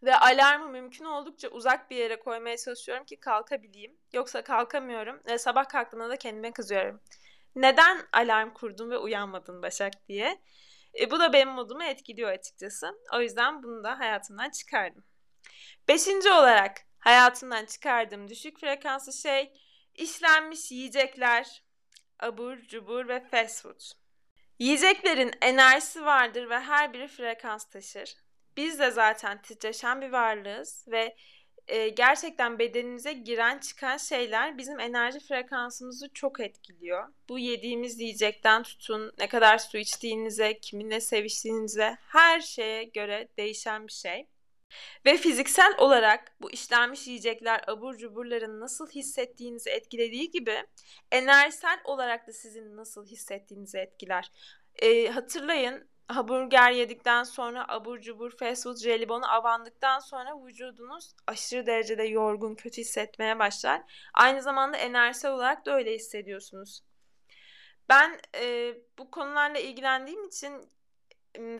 [0.03, 3.97] Ve alarmı mümkün oldukça uzak bir yere koymaya çalışıyorum ki kalkabileyim.
[4.13, 5.21] Yoksa kalkamıyorum.
[5.25, 7.01] E, sabah kalktığımda da kendime kızıyorum.
[7.55, 10.41] Neden alarm kurdun ve uyanmadın Başak diye.
[10.99, 12.87] E, bu da benim modumu etkiliyor açıkçası.
[13.13, 15.03] O yüzden bunu da hayatımdan çıkardım.
[15.87, 19.53] Beşinci olarak hayatımdan çıkardığım düşük frekanslı şey
[19.95, 21.63] işlenmiş yiyecekler,
[22.19, 23.81] abur cubur ve fast food.
[24.59, 28.15] Yiyeceklerin enerjisi vardır ve her biri frekans taşır.
[28.57, 31.15] Biz de zaten titreşen bir varlığız ve
[31.67, 37.07] e, gerçekten bedenimize giren çıkan şeyler bizim enerji frekansımızı çok etkiliyor.
[37.29, 43.93] Bu yediğimiz yiyecekten tutun, ne kadar su içtiğinize, kiminle seviştiğinize her şeye göre değişen bir
[43.93, 44.27] şey.
[45.05, 50.65] Ve fiziksel olarak bu işlenmiş yiyecekler abur cuburların nasıl hissettiğinizi etkilediği gibi
[51.11, 54.31] enerjisel olarak da sizin nasıl hissettiğinizi etkiler.
[54.81, 62.03] E, hatırlayın hamburger yedikten sonra abur cubur fast food jelibonu avandıktan sonra vücudunuz aşırı derecede
[62.03, 63.81] yorgun, kötü hissetmeye başlar.
[64.13, 66.83] Aynı zamanda enerjisel olarak da öyle hissediyorsunuz.
[67.89, 70.69] Ben e, bu konularla ilgilendiğim için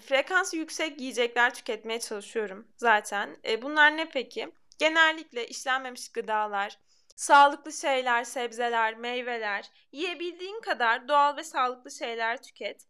[0.02, 3.38] frekansı yüksek yiyecekler tüketmeye çalışıyorum zaten.
[3.46, 4.52] E, bunlar ne peki?
[4.80, 6.80] Genellikle işlenmemiş gıdalar,
[7.16, 12.88] sağlıklı şeyler, sebzeler, meyveler, yiyebildiğin kadar doğal ve sağlıklı şeyler tüket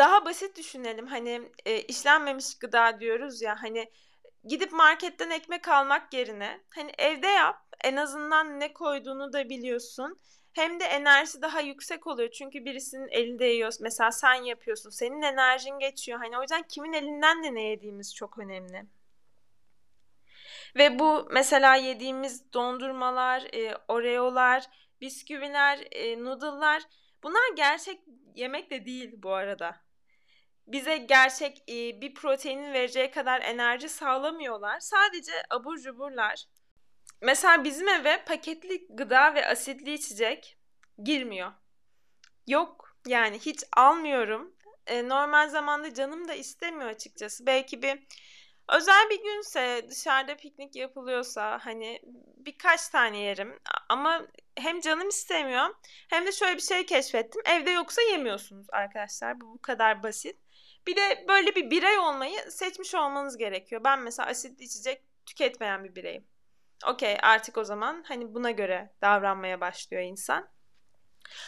[0.00, 1.06] daha basit düşünelim.
[1.06, 3.90] Hani e, işlenmemiş gıda diyoruz ya hani
[4.44, 7.56] gidip marketten ekmek almak yerine hani evde yap.
[7.84, 10.20] En azından ne koyduğunu da biliyorsun.
[10.52, 12.30] Hem de enerjisi daha yüksek oluyor.
[12.30, 13.72] Çünkü birisinin elinde yiyor.
[13.80, 14.90] Mesela sen yapıyorsun.
[14.90, 16.18] Senin enerjin geçiyor.
[16.18, 18.86] Hani o yüzden kimin elinden de ne yediğimiz çok önemli.
[20.76, 24.64] Ve bu mesela yediğimiz dondurmalar, e, oreolar,
[25.00, 26.82] bisküviler, e, noodle'lar
[27.22, 28.00] bunlar gerçek
[28.34, 29.80] yemek de değil bu arada
[30.72, 34.80] bize gerçek e, bir proteinin vereceği kadar enerji sağlamıyorlar.
[34.80, 36.44] Sadece abur cuburlar.
[37.22, 40.58] Mesela bizim eve paketli gıda ve asitli içecek
[41.04, 41.52] girmiyor.
[42.46, 44.54] Yok yani hiç almıyorum.
[44.86, 47.46] E, normal zamanda canım da istemiyor açıkçası.
[47.46, 47.98] Belki bir
[48.68, 52.00] özel bir günse dışarıda piknik yapılıyorsa hani
[52.36, 53.58] birkaç tane yerim.
[53.88, 55.74] Ama hem canım istemiyor
[56.10, 57.42] hem de şöyle bir şey keşfettim.
[57.46, 59.40] Evde yoksa yemiyorsunuz arkadaşlar.
[59.40, 60.36] Bu bu kadar basit.
[60.86, 63.84] Bir de böyle bir birey olmayı seçmiş olmanız gerekiyor.
[63.84, 66.29] Ben mesela asitli içecek tüketmeyen bir bireyim.
[66.86, 70.48] Okey artık o zaman hani buna göre davranmaya başlıyor insan.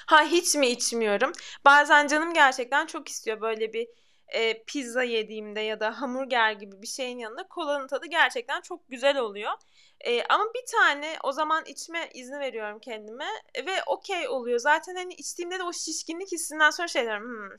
[0.06, 1.32] Ha hiç mi içmiyorum?
[1.64, 3.88] Bazen canım gerçekten çok istiyor böyle bir
[4.28, 9.18] e, pizza yediğimde ya da hamburger gibi bir şeyin yanında kolanın tadı gerçekten çok güzel
[9.18, 9.52] oluyor.
[10.00, 13.28] E, ama bir tane o zaman içme izni veriyorum kendime
[13.66, 14.58] ve okey oluyor.
[14.58, 17.58] Zaten hani içtiğimde de o şişkinlik hissinden sonra şey diyorum hmm,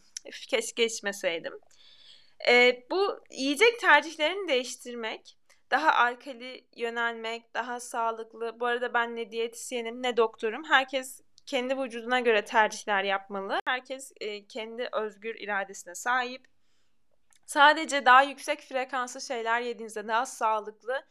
[0.49, 1.53] keşke içmeseydim.
[2.47, 5.37] E, bu yiyecek tercihlerini değiştirmek,
[5.73, 8.59] daha alkali yönelmek, daha sağlıklı.
[8.59, 10.63] Bu arada ben ne diyetisyenim ne doktorum.
[10.63, 13.59] Herkes kendi vücuduna göre tercihler yapmalı.
[13.65, 16.47] Herkes e, kendi özgür iradesine sahip.
[17.45, 21.05] Sadece daha yüksek frekanslı şeyler yediğinizde daha sağlıklı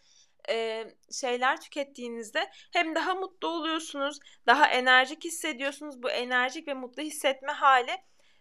[0.49, 0.85] e,
[1.21, 6.03] şeyler tükettiğinizde hem daha mutlu oluyorsunuz, daha enerjik hissediyorsunuz.
[6.03, 7.97] Bu enerjik ve mutlu hissetme hali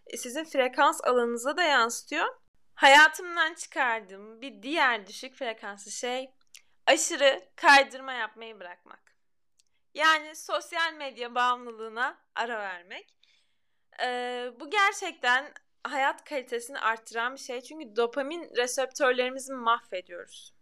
[0.06, 2.41] e, sizin frekans alanınıza da yansıtıyor.
[2.82, 6.30] Hayatımdan çıkardığım bir diğer düşük frekanslı şey
[6.86, 9.16] aşırı kaydırma yapmayı bırakmak.
[9.94, 13.14] Yani sosyal medya bağımlılığına ara vermek.
[14.02, 15.52] Ee, bu gerçekten
[15.84, 17.60] hayat kalitesini arttıran bir şey.
[17.60, 20.52] Çünkü dopamin reseptörlerimizi mahvediyoruz.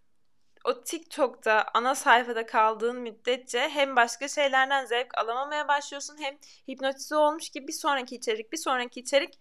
[0.65, 6.39] O TikTok'ta ana sayfada kaldığın müddetçe hem başka şeylerden zevk alamamaya başlıyorsun hem
[6.71, 9.39] hipnotize olmuş gibi bir sonraki içerik, bir sonraki içerik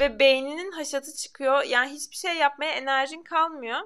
[0.00, 1.62] ve beyninin haşatı çıkıyor.
[1.64, 3.80] Yani hiçbir şey yapmaya enerjin kalmıyor.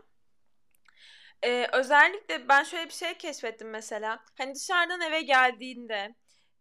[1.43, 4.25] Ee, özellikle ben şöyle bir şey keşfettim mesela.
[4.39, 6.15] Hani dışarıdan eve geldiğinde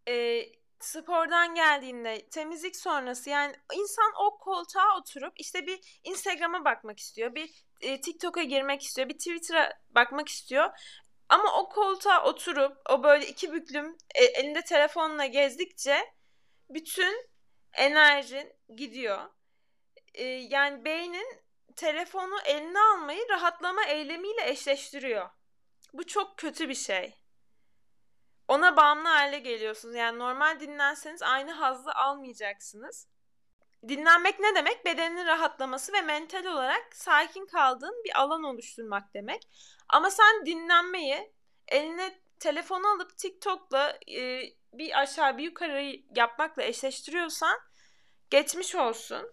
[0.08, 0.42] e,
[0.80, 7.34] spordan geldiğinde temizlik sonrası yani insan o koltuğa oturup işte bir Instagram'a bakmak istiyor.
[7.34, 9.08] Bir e, TikTok'a girmek istiyor.
[9.08, 10.70] Bir Twitter'a bakmak istiyor.
[11.28, 16.14] Ama o koltuğa oturup o böyle iki büklüm e, elinde telefonla gezdikçe
[16.70, 17.30] bütün
[17.72, 19.28] enerjin gidiyor.
[20.14, 21.42] E, yani beynin
[21.76, 25.30] telefonu eline almayı rahatlama eylemiyle eşleştiriyor.
[25.92, 27.14] Bu çok kötü bir şey.
[28.48, 29.94] Ona bağımlı hale geliyorsunuz.
[29.94, 33.08] Yani normal dinlenseniz aynı hazzı almayacaksınız.
[33.88, 34.84] Dinlenmek ne demek?
[34.84, 39.42] Bedenin rahatlaması ve mental olarak sakin kaldığın bir alan oluşturmak demek.
[39.88, 41.32] Ama sen dinlenmeyi
[41.68, 47.58] eline telefonu alıp TikTok'la e, bir aşağı bir yukarı yapmakla eşleştiriyorsan
[48.30, 49.32] geçmiş olsun.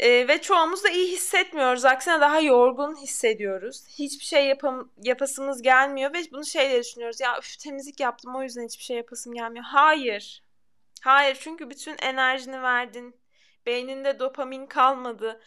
[0.00, 1.84] E, ve çoğumuz da iyi hissetmiyoruz.
[1.84, 3.84] Aksine daha yorgun hissediyoruz.
[3.98, 7.20] Hiçbir şey yapam yapasımız gelmiyor ve bunu şeyle düşünüyoruz.
[7.20, 9.64] Ya üf, temizlik yaptım o yüzden hiçbir şey yapasım gelmiyor.
[9.64, 10.42] Hayır.
[11.02, 13.16] Hayır çünkü bütün enerjini verdin.
[13.66, 15.40] Beyninde dopamin kalmadı.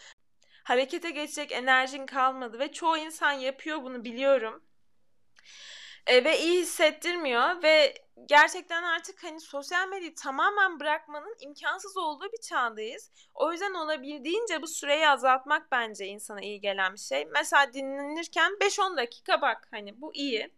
[0.63, 4.63] Harekete geçecek enerjin kalmadı ve çoğu insan yapıyor bunu biliyorum.
[6.07, 7.93] E, ve iyi hissettirmiyor ve
[8.25, 13.11] gerçekten artık hani sosyal medyayı tamamen bırakmanın imkansız olduğu bir çağdayız.
[13.33, 17.25] O yüzden olabildiğince bu süreyi azaltmak bence insana iyi gelen bir şey.
[17.25, 20.53] Mesela dinlenirken 5-10 dakika bak hani bu iyi.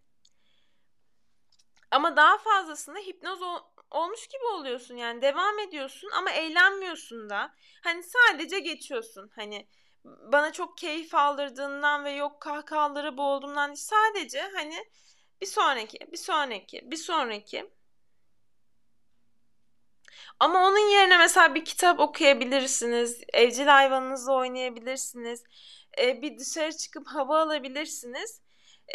[1.91, 7.51] Ama daha fazlasında hipnoz ol- olmuş gibi oluyorsun yani devam ediyorsun ama eğlenmiyorsun da.
[7.83, 9.67] Hani sadece geçiyorsun hani
[10.03, 14.85] bana çok keyif aldırdığından ve yok kahkahaları boğulduğumdan sadece hani
[15.41, 17.69] bir sonraki, bir sonraki, bir sonraki.
[20.39, 23.21] Ama onun yerine mesela bir kitap okuyabilirsiniz.
[23.33, 25.43] Evcil hayvanınızla oynayabilirsiniz.
[26.01, 28.41] E, bir dışarı çıkıp hava alabilirsiniz.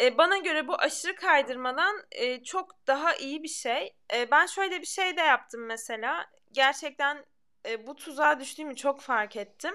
[0.00, 3.96] E, bana göre bu aşırı kaydırmadan e, çok daha iyi bir şey.
[4.30, 6.26] Ben şöyle bir şey de yaptım mesela.
[6.52, 7.24] Gerçekten
[7.68, 9.74] e, bu tuzağa düştüğümü çok fark ettim.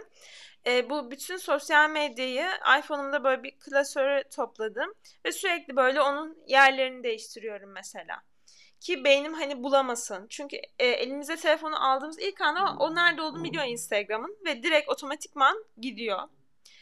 [0.68, 2.48] E, bu bütün sosyal medyayı
[2.80, 4.94] iPhone'umda böyle bir klasöre topladım
[5.26, 8.22] ve sürekli böyle onun yerlerini değiştiriyorum mesela.
[8.80, 10.28] Ki beynim hani bulamasın.
[10.30, 15.66] Çünkü e, elimize telefonu aldığımız ilk anda o nerede olduğunu biliyor Instagram'ın ve direkt otomatikman
[15.78, 16.20] gidiyor.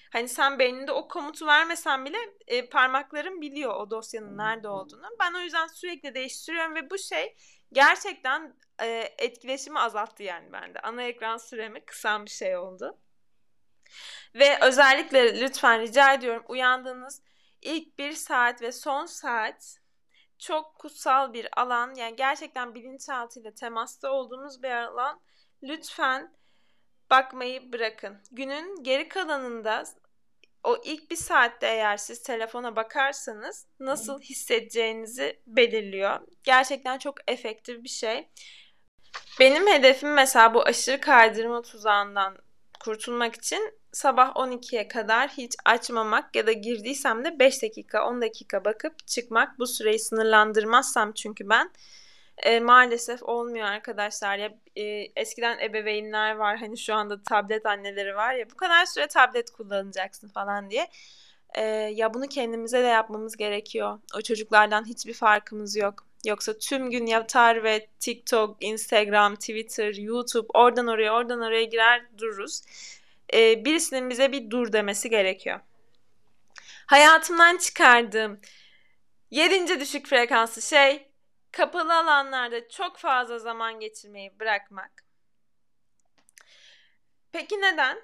[0.10, 2.18] Hani sen beyninde o komutu vermesen bile
[2.48, 5.06] e, parmakların biliyor o dosyanın nerede olduğunu.
[5.20, 7.36] Ben o yüzden sürekli değiştiriyorum ve bu şey
[7.74, 10.80] gerçekten e, etkileşimi azalttı yani bende.
[10.80, 12.98] Ana ekran süremi kısan bir şey oldu.
[14.36, 17.22] Ve özellikle lütfen rica ediyorum uyandığınız
[17.62, 19.80] ilk bir saat ve son saat
[20.40, 21.94] çok kutsal bir alan.
[21.96, 25.22] Yani gerçekten bilinçaltıyla temasta olduğumuz bir alan.
[25.64, 26.34] Lütfen
[27.10, 28.18] bakmayı bırakın.
[28.32, 29.84] Günün geri kalanında
[30.64, 36.20] o ilk bir saatte eğer siz telefona bakarsanız nasıl hissedeceğinizi belirliyor.
[36.44, 38.28] Gerçekten çok efektif bir şey.
[39.40, 42.38] Benim hedefim mesela bu aşırı kaydırma tuzağından
[42.80, 48.66] kurtulmak için sabah 12'ye kadar hiç açmamak ya da girdiysem de 5 dakika 10 dakika
[48.66, 49.60] bakıp çıkmak.
[49.60, 51.72] Bu süreyi sınırlandırmazsam çünkü ben
[52.44, 54.38] e, maalesef olmuyor arkadaşlar.
[54.38, 54.84] Ya e,
[55.16, 60.28] eskiden ebeveynler var hani şu anda tablet anneleri var ya bu kadar süre tablet kullanacaksın
[60.28, 60.88] falan diye.
[61.54, 61.62] E,
[61.96, 64.00] ya bunu kendimize de yapmamız gerekiyor.
[64.18, 66.08] O çocuklardan hiçbir farkımız yok.
[66.26, 72.62] Yoksa tüm gün yatar ve TikTok, Instagram, Twitter, YouTube oradan oraya oradan oraya girer dururuz.
[73.34, 75.60] Ee, birisinin bize bir dur demesi gerekiyor.
[76.86, 78.40] Hayatımdan çıkardığım
[79.32, 81.07] yedinci düşük frekanslı şey
[81.58, 84.92] kapalı alanlarda çok fazla zaman geçirmeyi bırakmak.
[87.32, 88.02] Peki neden?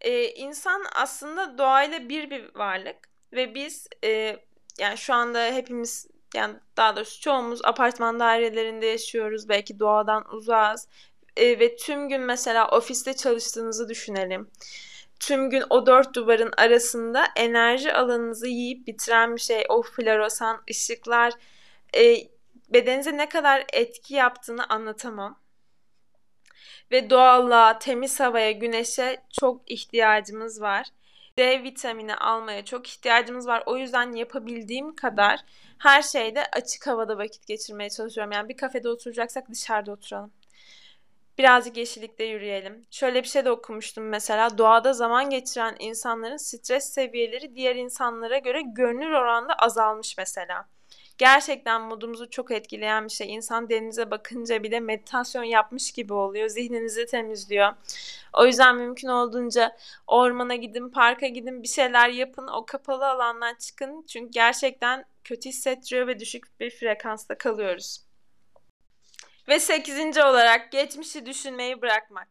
[0.00, 2.96] Ee, insan aslında doğayla bir bir varlık
[3.32, 4.36] ve biz e,
[4.78, 9.48] yani şu anda hepimiz yani daha doğrusu çoğumuz apartman dairelerinde yaşıyoruz.
[9.48, 10.88] Belki doğadan uzağız.
[11.36, 14.50] E, ve tüm gün mesela ofiste çalıştığınızı düşünelim.
[15.20, 19.64] Tüm gün o dört duvarın arasında enerji alanınızı yiyip bitiren bir şey.
[19.68, 21.32] O floresan ışıklar
[21.96, 22.33] e,
[22.68, 25.40] bedeninize ne kadar etki yaptığını anlatamam.
[26.90, 30.86] Ve doğallığa, temiz havaya, güneşe çok ihtiyacımız var.
[31.38, 33.62] D vitamini almaya çok ihtiyacımız var.
[33.66, 35.40] O yüzden yapabildiğim kadar
[35.78, 38.32] her şeyde açık havada vakit geçirmeye çalışıyorum.
[38.32, 40.32] Yani bir kafede oturacaksak dışarıda oturalım.
[41.38, 42.86] Birazcık yeşillikte yürüyelim.
[42.90, 44.58] Şöyle bir şey de okumuştum mesela.
[44.58, 50.68] Doğada zaman geçiren insanların stres seviyeleri diğer insanlara göre görünür oranda azalmış mesela.
[51.18, 53.34] Gerçekten modumuzu çok etkileyen bir şey.
[53.34, 56.48] İnsan denize bakınca bile meditasyon yapmış gibi oluyor.
[56.48, 57.72] Zihninizi temizliyor.
[58.32, 62.48] O yüzden mümkün olduğunca ormana gidin, parka gidin, bir şeyler yapın.
[62.48, 64.06] O kapalı alandan çıkın.
[64.06, 68.04] Çünkü gerçekten kötü hissettiriyor ve düşük bir frekansta kalıyoruz.
[69.48, 72.28] Ve sekizinci olarak geçmişi düşünmeyi bırakmak.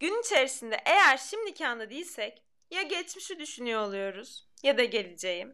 [0.00, 5.46] Gün içerisinde eğer şimdiki anda değilsek ya geçmişi düşünüyor oluyoruz ya da geleceği.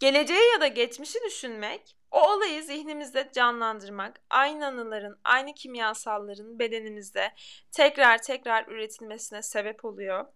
[0.00, 7.34] Geleceği ya da geçmişi düşünmek, o olayı zihnimizde canlandırmak, aynı anıların, aynı kimyasalların bedenimizde
[7.72, 10.26] tekrar tekrar üretilmesine sebep oluyor.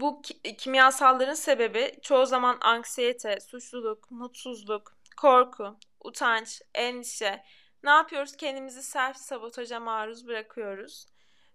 [0.00, 0.22] Bu
[0.58, 7.44] kimyasalların sebebi çoğu zaman anksiyete, suçluluk, mutsuzluk, korku, utanç, endişe.
[7.82, 8.36] Ne yapıyoruz?
[8.36, 11.06] Kendimizi self sabotaja maruz bırakıyoruz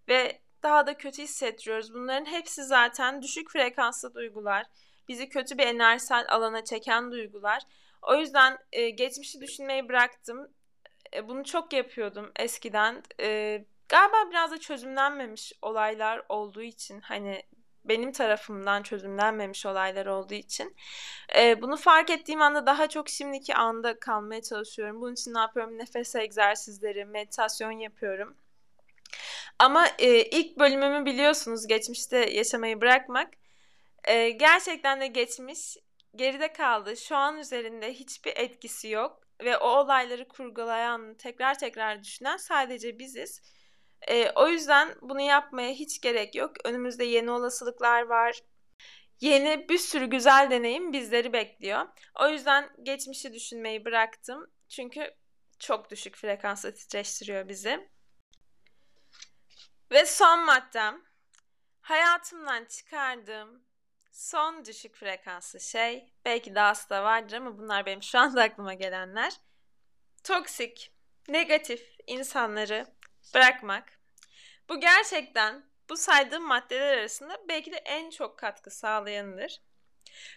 [0.08, 1.94] ve daha da kötü hissettiriyoruz.
[1.94, 4.66] Bunların hepsi zaten düşük frekanslı duygular.
[5.08, 7.62] Bizi kötü bir enerjisel alana çeken duygular.
[8.02, 10.48] O yüzden e, geçmişi düşünmeyi bıraktım.
[11.14, 13.04] E, bunu çok yapıyordum eskiden.
[13.20, 17.44] E, galiba biraz da çözümlenmemiş olaylar olduğu için hani
[17.86, 20.76] benim tarafımdan çözümlenmemiş olaylar olduğu için
[21.38, 25.02] e, bunu fark ettiğim anda daha çok şimdiki anda kalmaya çalışıyorum.
[25.02, 25.78] Bunun için ne yapıyorum?
[25.78, 28.38] Nefes egzersizleri, meditasyon yapıyorum.
[29.60, 33.43] Ama e, ilk bölümümü biliyorsunuz geçmişte yaşamayı bırakmak.
[34.04, 35.78] E, gerçekten de geçmiş
[36.16, 36.98] geride kaldı.
[36.98, 43.42] Şu an üzerinde hiçbir etkisi yok ve o olayları kurgulayan, tekrar tekrar düşünen sadece biziz.
[44.08, 46.52] E, o yüzden bunu yapmaya hiç gerek yok.
[46.66, 48.42] Önümüzde yeni olasılıklar var.
[49.22, 51.88] Yeni bir sürü güzel deneyim bizleri bekliyor.
[52.20, 54.52] O yüzden geçmişi düşünmeyi bıraktım.
[54.70, 55.16] Çünkü
[55.60, 57.90] çok düşük frekansla titreştiriyor bizi.
[59.92, 61.02] Ve son maddem.
[61.82, 63.64] Hayatımdan çıkardığım
[64.14, 66.14] son düşük frekanslı şey.
[66.26, 69.34] Belki daha da vardır ama bunlar benim şu anda aklıma gelenler.
[70.24, 70.92] Toksik,
[71.28, 72.88] negatif insanları
[73.34, 74.00] bırakmak.
[74.70, 79.62] Bu gerçekten bu saydığım maddeler arasında belki de en çok katkı sağlayanıdır.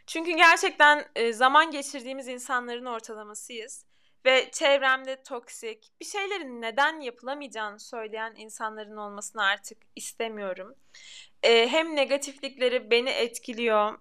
[0.06, 3.86] Çünkü gerçekten e, zaman geçirdiğimiz insanların ortalamasıyız
[4.24, 10.74] ve çevremde toksik, bir şeylerin neden yapılamayacağını söyleyen insanların olmasını artık istemiyorum.
[11.46, 13.98] Ee, hem negatiflikleri beni etkiliyor,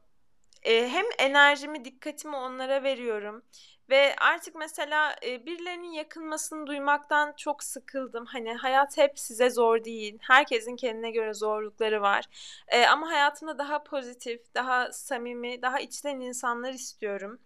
[0.63, 3.43] ee, hem enerjimi, dikkatimi onlara veriyorum.
[3.89, 8.25] Ve artık mesela e, birilerinin yakınmasını duymaktan çok sıkıldım.
[8.25, 10.17] Hani hayat hep size zor değil.
[10.21, 12.25] Herkesin kendine göre zorlukları var.
[12.67, 17.39] E, ama hayatımda daha pozitif, daha samimi, daha içten insanlar istiyorum.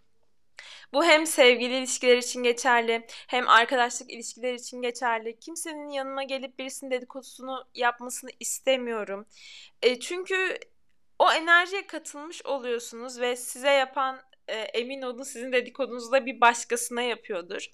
[0.94, 5.40] Bu hem sevgili ilişkiler için geçerli, hem arkadaşlık ilişkiler için geçerli.
[5.40, 9.26] Kimsenin yanıma gelip birisinin dedikodusunu yapmasını istemiyorum.
[9.82, 10.60] E, çünkü
[11.20, 17.02] o enerjiye katılmış oluyorsunuz ve size yapan e, emin olun sizin dedikodunuzu da bir başkasına
[17.02, 17.68] yapıyordur.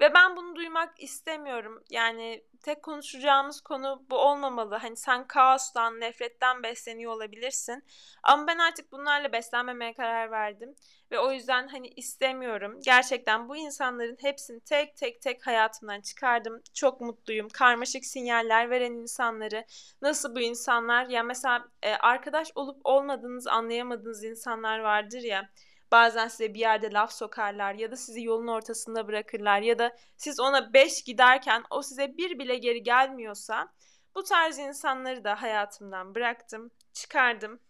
[0.00, 1.84] Ve ben bunu duymak istemiyorum.
[1.90, 4.74] Yani tek konuşacağımız konu bu olmamalı.
[4.74, 7.84] Hani sen kaostan, nefretten besleniyor olabilirsin.
[8.22, 10.74] Ama ben artık bunlarla beslenmemeye karar verdim.
[11.10, 12.80] Ve o yüzden hani istemiyorum.
[12.84, 16.62] Gerçekten bu insanların hepsini tek tek tek hayatımdan çıkardım.
[16.74, 17.48] Çok mutluyum.
[17.48, 19.64] Karmaşık sinyaller veren insanları.
[20.02, 21.06] Nasıl bu insanlar?
[21.06, 25.48] Ya mesela e, arkadaş olup olmadığınız anlayamadığınız insanlar vardır ya.
[25.92, 30.40] Bazen size bir yerde laf sokarlar ya da sizi yolun ortasında bırakırlar ya da siz
[30.40, 33.72] ona beş giderken o size bir bile geri gelmiyorsa
[34.14, 37.60] bu tarz insanları da hayatımdan bıraktım, çıkardım.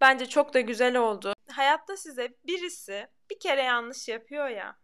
[0.00, 1.32] Bence çok da güzel oldu.
[1.50, 4.76] Hayatta size birisi bir kere yanlış yapıyor ya.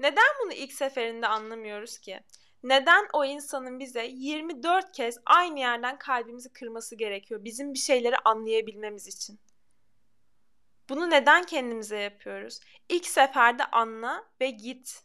[0.00, 2.20] Neden bunu ilk seferinde anlamıyoruz ki?
[2.62, 9.06] Neden o insanın bize 24 kez aynı yerden kalbimizi kırması gerekiyor bizim bir şeyleri anlayabilmemiz
[9.06, 9.40] için?
[10.88, 12.60] Bunu neden kendimize yapıyoruz?
[12.88, 15.02] İlk seferde anla ve git.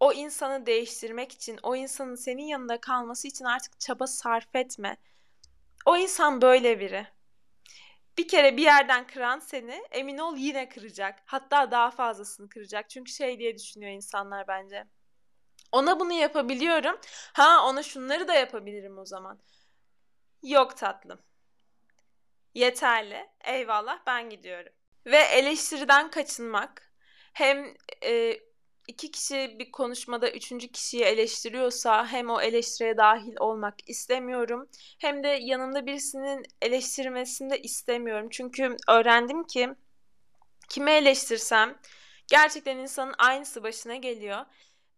[0.00, 4.96] O insanı değiştirmek için, o insanın senin yanında kalması için artık çaba sarf etme.
[5.86, 7.06] O insan böyle biri.
[8.18, 11.22] Bir kere bir yerden kıran seni emin ol yine kıracak.
[11.26, 12.90] Hatta daha fazlasını kıracak.
[12.90, 14.86] Çünkü şey diye düşünüyor insanlar bence.
[15.72, 17.00] Ona bunu yapabiliyorum.
[17.32, 19.40] Ha ona şunları da yapabilirim o zaman.
[20.42, 21.22] Yok tatlım.
[22.54, 23.30] Yeterli.
[23.44, 24.72] Eyvallah ben gidiyorum.
[25.06, 26.92] Ve eleştiriden kaçınmak.
[27.32, 28.38] Hem e,
[28.88, 34.68] iki kişi bir konuşmada üçüncü kişiyi eleştiriyorsa hem o eleştiriye dahil olmak istemiyorum.
[34.98, 38.28] Hem de yanımda birisinin eleştirmesini de istemiyorum.
[38.30, 39.68] Çünkü öğrendim ki
[40.68, 41.78] kime eleştirsem
[42.26, 44.46] gerçekten insanın aynısı başına geliyor.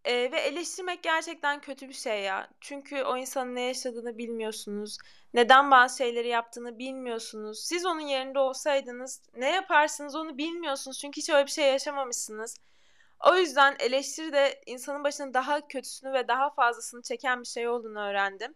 [0.05, 2.51] Ee, ve eleştirmek gerçekten kötü bir şey ya.
[2.61, 4.99] Çünkü o insanın ne yaşadığını bilmiyorsunuz.
[5.37, 7.65] Neden bazı şeyleri yaptığını bilmiyorsunuz.
[7.65, 10.99] Siz onun yerinde olsaydınız ne yaparsınız onu bilmiyorsunuz.
[10.99, 12.57] Çünkü hiç öyle bir şey yaşamamışsınız.
[13.27, 18.01] O yüzden eleştiri de insanın başına daha kötüsünü ve daha fazlasını çeken bir şey olduğunu
[18.01, 18.55] öğrendim.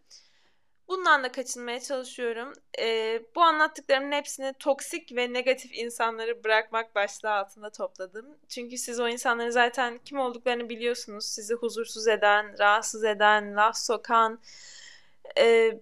[0.89, 2.53] Bundan da kaçınmaya çalışıyorum.
[2.79, 8.39] Ee, bu anlattıklarımın hepsini toksik ve negatif insanları bırakmak başlığı altında topladım.
[8.49, 11.27] Çünkü siz o insanları zaten kim olduklarını biliyorsunuz.
[11.27, 14.41] Sizi huzursuz eden, rahatsız eden, laf sokan,
[15.39, 15.81] e,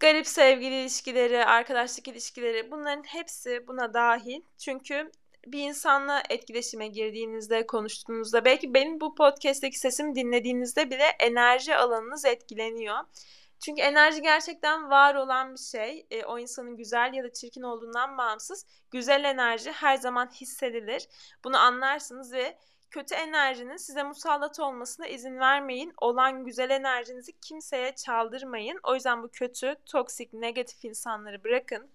[0.00, 4.40] garip sevgili ilişkileri, arkadaşlık ilişkileri bunların hepsi buna dahil.
[4.58, 5.10] Çünkü
[5.46, 12.98] bir insanla etkileşime girdiğinizde, konuştuğunuzda belki benim bu podcast'teki sesimi dinlediğinizde bile enerji alanınız etkileniyor.
[13.60, 16.06] Çünkü enerji gerçekten var olan bir şey.
[16.10, 18.66] E, o insanın güzel ya da çirkin olduğundan bağımsız.
[18.90, 21.08] Güzel enerji her zaman hissedilir.
[21.44, 22.58] Bunu anlarsınız ve
[22.90, 25.92] kötü enerjinin size musallat olmasına izin vermeyin.
[26.00, 28.80] Olan güzel enerjinizi kimseye çaldırmayın.
[28.82, 31.90] O yüzden bu kötü, toksik, negatif insanları bırakın.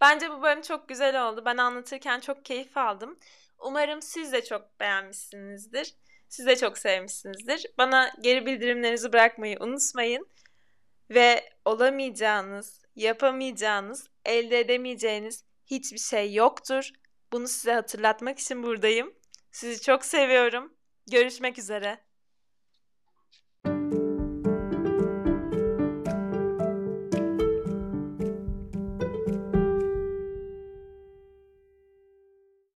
[0.00, 1.42] Bence bu bölüm çok güzel oldu.
[1.44, 3.18] Ben anlatırken çok keyif aldım.
[3.58, 5.94] Umarım siz de çok beğenmişsinizdir.
[6.28, 7.66] Siz de çok sevmişsinizdir.
[7.78, 10.28] Bana geri bildirimlerinizi bırakmayı unutmayın.
[11.10, 16.90] Ve olamayacağınız, yapamayacağınız, elde edemeyeceğiniz hiçbir şey yoktur.
[17.32, 19.14] Bunu size hatırlatmak için buradayım.
[19.52, 20.74] Sizi çok seviyorum.
[21.10, 21.98] Görüşmek üzere.